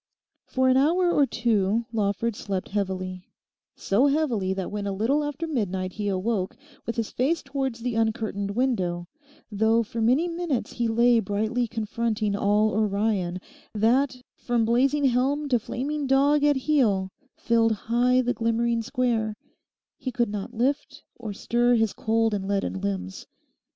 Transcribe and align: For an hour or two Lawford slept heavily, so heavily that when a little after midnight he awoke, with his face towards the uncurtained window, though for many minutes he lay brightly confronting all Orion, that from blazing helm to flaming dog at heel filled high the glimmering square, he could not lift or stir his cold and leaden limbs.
For 0.47 0.67
an 0.67 0.77
hour 0.77 1.11
or 1.11 1.27
two 1.27 1.85
Lawford 1.93 2.35
slept 2.35 2.69
heavily, 2.69 3.27
so 3.75 4.07
heavily 4.07 4.51
that 4.51 4.71
when 4.71 4.87
a 4.87 4.91
little 4.91 5.23
after 5.23 5.45
midnight 5.45 5.93
he 5.93 6.07
awoke, 6.07 6.57
with 6.87 6.95
his 6.95 7.11
face 7.11 7.43
towards 7.43 7.81
the 7.81 7.93
uncurtained 7.95 8.49
window, 8.55 9.07
though 9.51 9.83
for 9.83 10.01
many 10.01 10.27
minutes 10.27 10.73
he 10.73 10.87
lay 10.87 11.19
brightly 11.19 11.67
confronting 11.67 12.35
all 12.35 12.71
Orion, 12.73 13.39
that 13.75 14.19
from 14.35 14.65
blazing 14.65 15.05
helm 15.05 15.47
to 15.49 15.59
flaming 15.59 16.07
dog 16.07 16.43
at 16.43 16.55
heel 16.55 17.11
filled 17.37 17.71
high 17.73 18.21
the 18.21 18.33
glimmering 18.33 18.81
square, 18.81 19.35
he 19.99 20.11
could 20.11 20.29
not 20.29 20.51
lift 20.51 21.03
or 21.15 21.31
stir 21.31 21.75
his 21.75 21.93
cold 21.93 22.33
and 22.33 22.47
leaden 22.47 22.81
limbs. 22.81 23.27